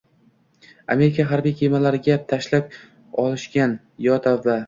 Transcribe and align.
Amerika 0.93 1.25
harbiy 1.31 1.53
kemalariga 1.59 2.17
tashlab 2.31 2.75
o‘lishgan… 3.25 3.79
Yo 4.09 4.17
tavba! 4.27 4.59